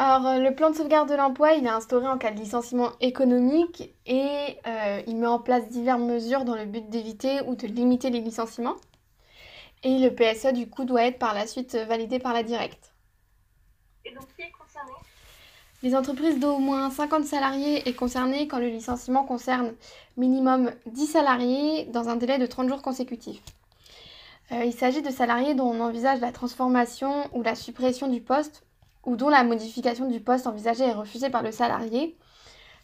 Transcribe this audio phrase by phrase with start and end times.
[0.00, 2.92] Alors, euh, le plan de sauvegarde de l'emploi, il est instauré en cas de licenciement
[3.00, 7.66] économique et euh, il met en place diverses mesures dans le but d'éviter ou de
[7.66, 8.76] limiter les licenciements.
[9.82, 12.92] Et le PSE, du coup, doit être par la suite validé par la directe.
[14.04, 14.92] Et donc, qui est concerné?
[15.82, 19.74] Les entreprises d'au moins 50 salariés est concernées quand le licenciement concerne
[20.16, 23.42] minimum 10 salariés dans un délai de 30 jours consécutifs.
[24.52, 28.64] Euh, il s'agit de salariés dont on envisage la transformation ou la suppression du poste
[29.04, 32.16] ou dont la modification du poste envisagé est refusée par le salarié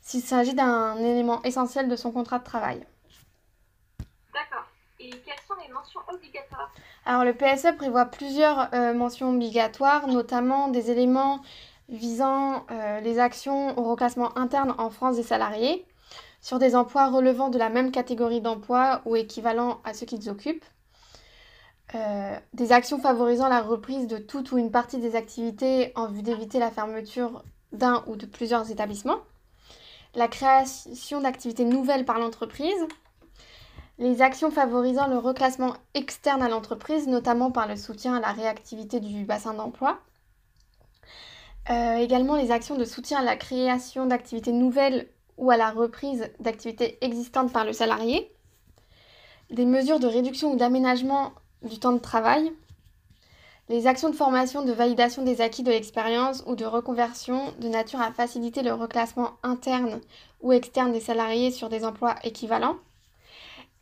[0.00, 2.86] s'il s'agit d'un élément essentiel de son contrat de travail.
[4.34, 4.66] D'accord.
[5.00, 6.70] Et quelles sont les mentions obligatoires?
[7.06, 11.40] Alors le PSE prévoit plusieurs euh, mentions obligatoires, notamment des éléments
[11.88, 15.86] visant euh, les actions au reclassement interne en France des salariés
[16.40, 20.64] sur des emplois relevant de la même catégorie d'emploi ou équivalent à ceux qu'ils occupent.
[21.94, 26.22] Euh, des actions favorisant la reprise de toute ou une partie des activités en vue
[26.22, 29.20] d'éviter la fermeture d'un ou de plusieurs établissements,
[30.16, 32.86] la création d'activités nouvelles par l'entreprise,
[33.98, 38.98] les actions favorisant le reclassement externe à l'entreprise, notamment par le soutien à la réactivité
[38.98, 40.00] du bassin d'emploi,
[41.70, 46.28] euh, également les actions de soutien à la création d'activités nouvelles ou à la reprise
[46.40, 48.32] d'activités existantes par le salarié,
[49.50, 51.32] des mesures de réduction ou d'aménagement
[51.64, 52.52] du temps de travail,
[53.68, 58.00] les actions de formation de validation des acquis de l'expérience ou de reconversion de nature
[58.00, 60.00] à faciliter le reclassement interne
[60.42, 62.76] ou externe des salariés sur des emplois équivalents.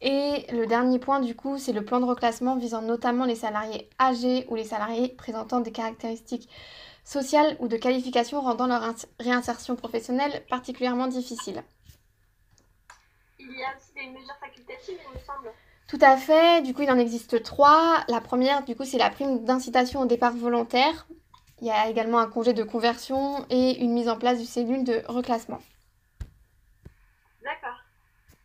[0.00, 3.88] Et le dernier point, du coup, c'est le plan de reclassement visant notamment les salariés
[4.00, 6.48] âgés ou les salariés présentant des caractéristiques
[7.04, 8.82] sociales ou de qualifications rendant leur
[9.18, 11.62] réinsertion professionnelle particulièrement difficile.
[13.38, 15.52] Il y a aussi des mesures facultatives, il me semble.
[15.92, 16.62] Tout à fait.
[16.62, 18.02] Du coup, il en existe trois.
[18.08, 21.06] La première, du coup, c'est la prime d'incitation au départ volontaire.
[21.60, 24.84] Il y a également un congé de conversion et une mise en place du cellule
[24.84, 25.58] de reclassement.
[27.44, 27.76] D'accord.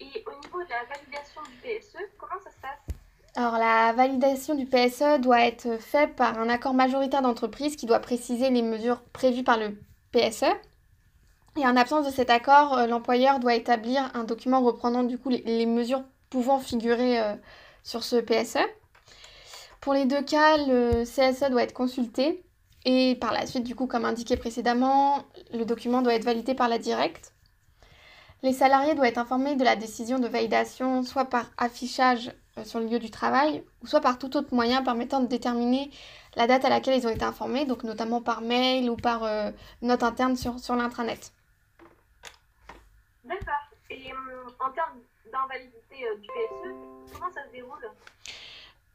[0.02, 2.80] Et au niveau de la validation du PSE, comment ça se passe?
[3.38, 8.00] Alors, la validation du PSE doit être faite par un accord majoritaire d'entreprise qui doit
[8.00, 9.78] préciser les mesures prévues par le
[10.12, 10.52] PSE.
[11.56, 15.30] Et en absence de cet accord, euh, l'employeur doit établir un document reprenant du coup
[15.30, 17.36] les, les mesures pouvant figurer euh,
[17.84, 18.60] sur ce PSE.
[19.82, 22.44] Pour les deux cas, le CSE doit être consulté
[22.86, 26.70] et par la suite, du coup, comme indiqué précédemment, le document doit être validé par
[26.70, 27.34] la directe.
[28.44, 32.80] Les salariés doivent être informés de la décision de validation soit par affichage euh, sur
[32.80, 35.92] le lieu du travail ou soit par tout autre moyen permettant de déterminer
[36.36, 39.52] la date à laquelle ils ont été informés, donc notamment par mail ou par euh,
[39.82, 41.34] note interne sur, sur l'intranet.
[43.26, 43.54] D'accord.
[43.90, 44.12] Et
[44.60, 45.00] en termes
[45.38, 47.92] d'invalidité euh, du PSE, comment ça se déroule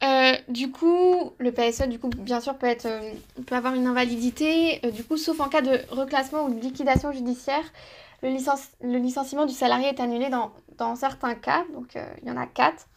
[0.03, 1.87] euh, du coup, le PSE,
[2.17, 3.13] bien sûr, euh,
[3.47, 7.63] peut avoir une invalidité, du coup, sauf en cas de reclassement ou de liquidation judiciaire.
[8.21, 8.27] Le,
[8.81, 12.45] le licenciement du salarié est annulé dans, dans certains cas, donc il y en a
[12.45, 12.87] quatre.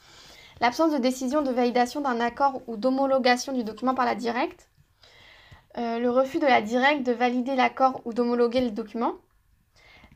[0.61, 4.69] L'absence de décision de validation d'un accord ou d'homologation du document par la directe.
[5.77, 9.15] le refus de la directe de valider l'accord ou d'homologuer le document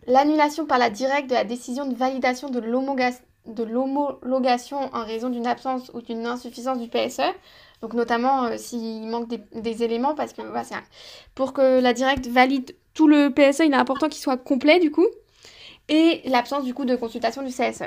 [0.07, 5.91] l'annulation par la directe de la décision de validation de l'homologation en raison d'une absence
[5.95, 7.23] ou d'une insuffisance du PSE,
[7.83, 10.43] donc notamment euh, s'il manque des, éléments, parce que
[11.35, 14.91] pour que la directe valide tout le PSE, il est important qu'il soit complet du
[14.91, 15.07] coup,
[15.89, 17.85] et l'absence du coup de consultation du CSE.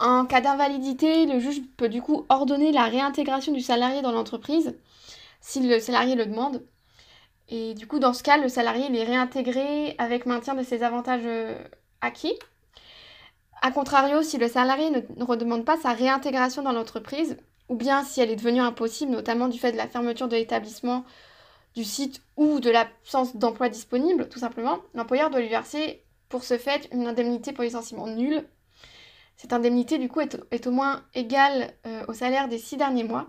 [0.00, 4.74] En cas d'invalidité, le juge peut du coup ordonner la réintégration du salarié dans l'entreprise
[5.42, 6.62] si le salarié le demande.
[7.50, 11.22] Et du coup, dans ce cas, le salarié est réintégré avec maintien de ses avantages
[11.24, 11.58] euh,
[12.00, 12.38] acquis.
[13.60, 17.36] A contrario, si le salarié ne, redemande pas sa réintégration dans l'entreprise,
[17.68, 21.04] ou bien si elle est devenue impossible, notamment du fait de la fermeture de l'établissement,
[21.74, 26.56] du site ou de l'absence d'emploi disponible, tout simplement, l'employeur doit lui verser pour ce
[26.56, 28.44] fait une indemnité pour licenciement nulle.
[29.36, 33.26] Cette indemnité, du coup, est, au moins égale euh, au salaire des six derniers mois.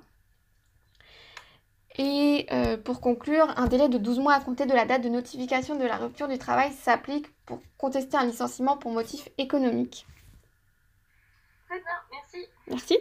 [2.04, 5.10] Et euh, pour conclure, un délai de 12 mois à compter de la date de
[5.10, 10.08] notification de la rupture du travail s'applique pour contester un licenciement pour motif économique.
[11.70, 12.50] Très bien, merci.
[12.68, 12.98] Merci.